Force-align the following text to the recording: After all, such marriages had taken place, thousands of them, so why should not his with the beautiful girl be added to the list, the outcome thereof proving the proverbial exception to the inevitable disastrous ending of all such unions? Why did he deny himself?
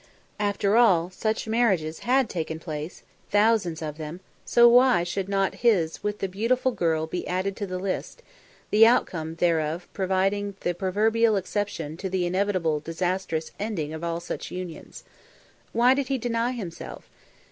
After 0.39 0.77
all, 0.77 1.11
such 1.11 1.47
marriages 1.47 1.99
had 1.99 2.27
taken 2.27 2.57
place, 2.57 3.03
thousands 3.29 3.83
of 3.83 3.99
them, 3.99 4.19
so 4.43 4.67
why 4.67 5.03
should 5.03 5.29
not 5.29 5.53
his 5.61 6.01
with 6.03 6.17
the 6.17 6.27
beautiful 6.27 6.71
girl 6.71 7.05
be 7.05 7.27
added 7.27 7.55
to 7.57 7.67
the 7.67 7.77
list, 7.77 8.23
the 8.71 8.83
outcome 8.83 9.35
thereof 9.35 9.87
proving 9.93 10.55
the 10.61 10.73
proverbial 10.73 11.35
exception 11.35 11.97
to 11.97 12.09
the 12.09 12.25
inevitable 12.25 12.79
disastrous 12.79 13.51
ending 13.59 13.93
of 13.93 14.03
all 14.03 14.19
such 14.19 14.49
unions? 14.49 15.03
Why 15.71 15.93
did 15.93 16.07
he 16.07 16.17
deny 16.17 16.53
himself? 16.53 17.07